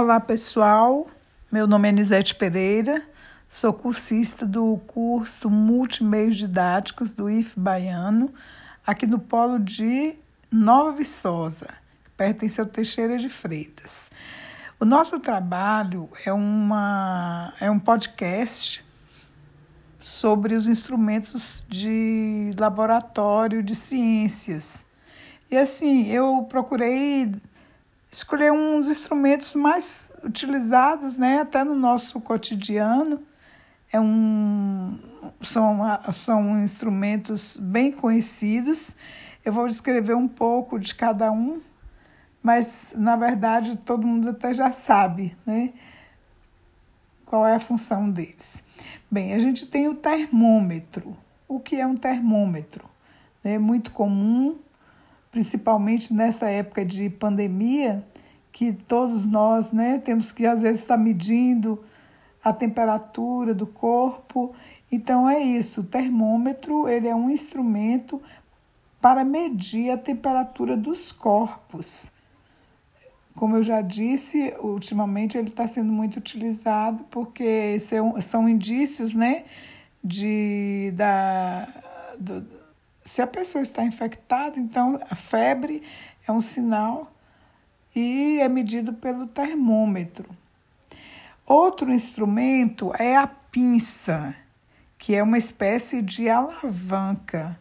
[0.00, 1.08] Olá pessoal,
[1.50, 3.02] meu nome é Nisete Pereira,
[3.48, 8.32] sou cursista do curso Multimeios Didáticos do IF Baiano,
[8.86, 10.14] aqui no Polo de
[10.52, 11.66] Nova Viçosa,
[12.04, 14.08] que pertence ao Teixeira de Freitas.
[14.78, 18.84] O nosso trabalho é, uma, é um podcast
[19.98, 24.86] sobre os instrumentos de laboratório de ciências.
[25.50, 27.32] E assim, eu procurei
[28.10, 33.22] escolher um dos instrumentos mais utilizados, né, até no nosso cotidiano.
[33.90, 34.98] É um,
[35.40, 35.78] são,
[36.12, 38.94] são instrumentos bem conhecidos.
[39.44, 41.60] Eu vou descrever um pouco de cada um,
[42.42, 45.72] mas na verdade todo mundo até já sabe, né?
[47.24, 48.62] Qual é a função deles?
[49.10, 51.16] Bem, a gente tem o termômetro.
[51.46, 52.88] O que é um termômetro?
[53.44, 54.58] É muito comum
[55.38, 58.04] principalmente nessa época de pandemia,
[58.50, 61.84] que todos nós né, temos que, às vezes, estar medindo
[62.42, 64.52] a temperatura do corpo.
[64.90, 65.82] Então, é isso.
[65.82, 68.20] O termômetro ele é um instrumento
[69.00, 72.10] para medir a temperatura dos corpos.
[73.36, 79.44] Como eu já disse, ultimamente ele está sendo muito utilizado porque são, são indícios né,
[80.02, 81.68] de, da,
[82.18, 82.57] do,
[83.08, 85.82] se a pessoa está infectada, então a febre
[86.26, 87.10] é um sinal
[87.96, 90.28] e é medido pelo termômetro.
[91.46, 94.34] Outro instrumento é a pinça,
[94.98, 97.58] que é uma espécie de alavanca.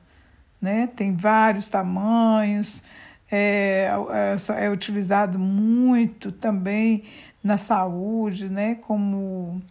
[0.62, 0.88] Né?
[0.88, 2.84] Tem vários tamanhos,
[3.32, 7.06] é, é, é utilizado muito também
[7.42, 8.76] na saúde, né?
[8.76, 9.62] como,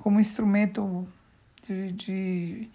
[0.00, 1.06] como instrumento
[1.64, 2.70] de, de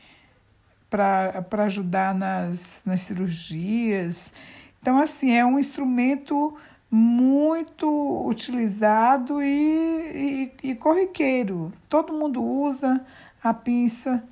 [0.90, 4.34] para ajudar nas, nas cirurgias.
[4.82, 6.58] Então, assim, é um instrumento
[6.90, 11.72] muito utilizado e, e, e corriqueiro.
[11.88, 13.06] Todo mundo usa
[13.44, 14.24] a pinça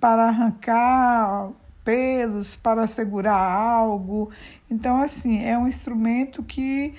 [0.00, 1.50] para arrancar
[1.84, 4.30] pelos, para segurar algo.
[4.70, 6.94] Então, assim, é um instrumento que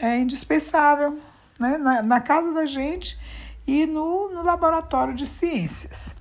[0.00, 1.18] é indispensável
[1.58, 1.78] né?
[1.78, 3.18] na, na casa da gente
[3.66, 6.16] e no, no laboratório de ciências.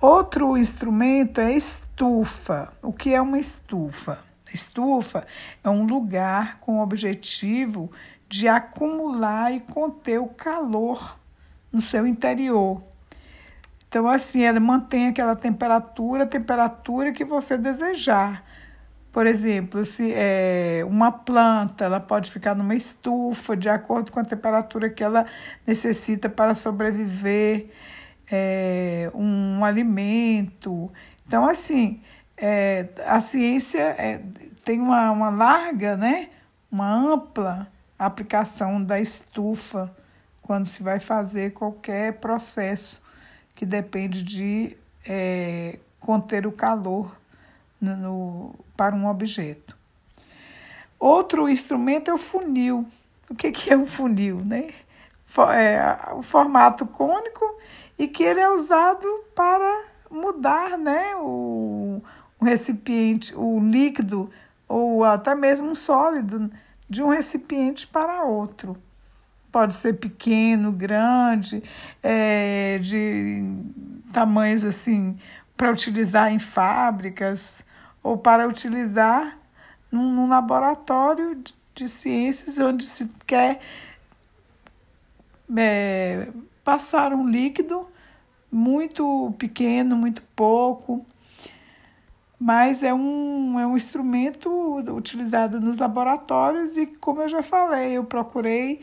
[0.00, 2.72] Outro instrumento é estufa.
[2.80, 4.18] O que é uma estufa?
[4.52, 5.26] Estufa
[5.62, 7.90] é um lugar com o objetivo
[8.26, 11.18] de acumular e conter o calor
[11.70, 12.82] no seu interior.
[13.88, 18.42] Então, assim, ela mantém aquela temperatura, a temperatura que você desejar.
[19.12, 24.24] Por exemplo, se é uma planta, ela pode ficar numa estufa de acordo com a
[24.24, 25.26] temperatura que ela
[25.66, 27.68] necessita para sobreviver
[28.30, 30.90] é, um alimento.
[31.26, 32.00] Então, assim,
[32.36, 34.22] é, a ciência é,
[34.64, 36.30] tem uma, uma larga, né,
[36.70, 39.94] uma ampla aplicação da estufa
[40.42, 43.02] quando se vai fazer qualquer processo
[43.54, 44.76] que depende de
[45.06, 47.14] é, conter o calor
[47.80, 49.76] no, no, para um objeto.
[50.98, 52.86] Outro instrumento é o funil.
[53.28, 54.44] O que, que é um funil?
[54.44, 54.70] Né?
[55.54, 57.44] É, o formato cônico
[57.98, 62.02] e que ele é usado para mudar né, o,
[62.40, 64.30] o recipiente, o líquido
[64.68, 66.50] ou até mesmo um sólido
[66.88, 68.76] de um recipiente para outro.
[69.52, 71.62] Pode ser pequeno, grande,
[72.02, 73.42] é, de
[74.12, 75.18] tamanhos assim,
[75.56, 77.64] para utilizar em fábricas
[78.02, 79.36] ou para utilizar
[79.90, 83.60] num, num laboratório de, de, ciências onde se quer
[85.56, 86.28] é,
[86.64, 87.88] passar um líquido
[88.50, 91.04] muito pequeno, muito pouco,
[92.38, 98.04] mas é um, é um instrumento utilizado nos laboratórios e, como eu já falei, eu
[98.04, 98.80] procurei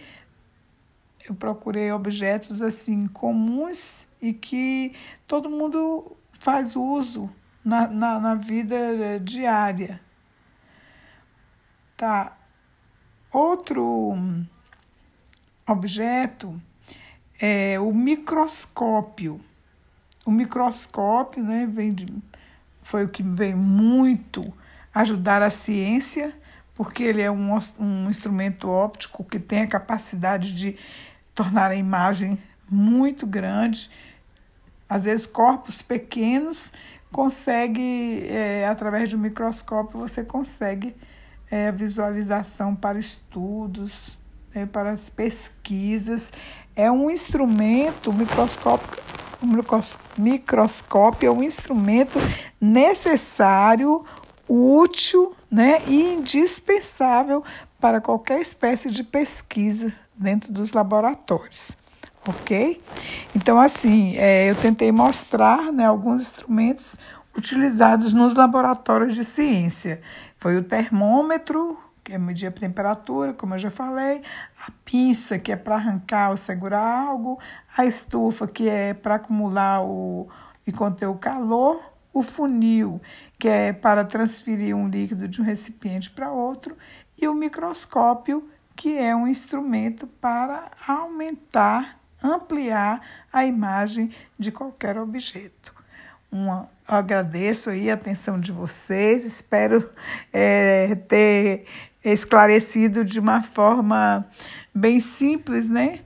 [1.27, 4.95] eu procurei objetos assim comuns e que
[5.27, 7.29] todo mundo faz uso
[7.66, 10.00] na, na, na vida diária.
[11.97, 12.38] Tá.
[13.29, 14.16] Outro
[15.67, 16.59] objeto
[17.39, 19.39] é o microscópio.
[20.25, 22.07] O microscópio né, vem de,
[22.81, 24.53] foi o que veio muito
[24.94, 26.33] ajudar a ciência,
[26.74, 30.77] porque ele é um, um instrumento óptico que tem a capacidade de
[31.36, 32.38] tornar a imagem
[32.69, 33.89] muito grande.
[34.89, 36.71] Às vezes, corpos pequenos
[37.12, 40.95] consegue, é, através do microscópio, você consegue
[41.50, 44.19] é, visualização para estudos,
[44.53, 46.31] é, para as pesquisas.
[46.75, 49.07] É um instrumento, microscópio
[50.17, 52.19] microscópio é um instrumento
[52.59, 54.03] necessário,
[54.47, 57.44] útil né, e indispensável
[57.79, 61.77] para qualquer espécie de pesquisa dentro dos laboratórios,
[62.27, 62.81] ok?
[63.35, 66.95] Então, assim, é, eu tentei mostrar né, alguns instrumentos
[67.38, 70.01] utilizados nos laboratórios de ciência.
[70.39, 71.77] Foi o termômetro,
[72.07, 74.21] que é medir a temperatura, como eu já falei,
[74.65, 77.38] a pinça, que é para arrancar ou segurar algo,
[77.75, 80.25] a estufa, que é para acumular o,
[80.65, 81.83] e conter o calor,
[82.13, 83.01] o funil,
[83.38, 86.77] que é para transferir um líquido de um recipiente para outro,
[87.18, 93.01] e o microscópio, que é um instrumento para aumentar, ampliar
[93.33, 95.75] a imagem de qualquer objeto.
[96.31, 99.89] Uma, agradeço aí a atenção de vocês, espero
[100.31, 101.65] é, ter
[102.13, 104.27] esclarecido de uma forma
[104.74, 106.00] bem simples, né?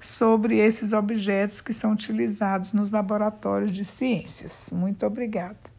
[0.00, 4.70] Sobre esses objetos que são utilizados nos laboratórios de ciências.
[4.72, 5.75] Muito obrigada.